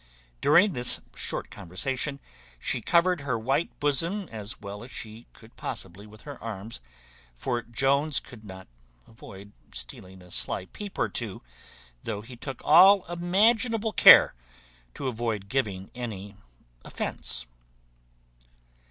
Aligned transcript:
During 0.41 0.73
this 0.73 0.99
short 1.15 1.51
conversation, 1.51 2.19
she 2.59 2.81
covered 2.81 3.21
her 3.21 3.37
white 3.37 3.79
bosom 3.79 4.27
as 4.31 4.59
well 4.59 4.83
as 4.83 4.89
she 4.89 5.27
could 5.31 5.55
possibly 5.55 6.07
with 6.07 6.21
her 6.21 6.43
arms; 6.43 6.81
for 7.35 7.61
Jones 7.61 8.19
could 8.19 8.43
not 8.43 8.67
avoid 9.07 9.51
stealing 9.75 10.23
a 10.23 10.31
sly 10.31 10.65
peep 10.65 10.97
or 10.97 11.07
two, 11.07 11.43
though 12.03 12.21
he 12.21 12.35
took 12.35 12.63
all 12.65 13.05
imaginable 13.11 13.93
care 13.93 14.33
to 14.95 15.05
avoid 15.05 15.49
giving 15.49 15.91
any 15.93 16.35
offence. 16.83 17.45